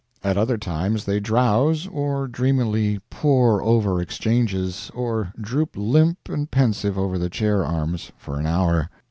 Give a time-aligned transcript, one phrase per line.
[0.23, 6.97] At other times they drowse, or dreamily pore over exchanges, or droop limp and pensive
[6.97, 8.89] over the chair arms for an hour.